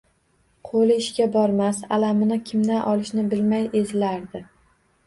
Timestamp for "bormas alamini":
1.35-2.41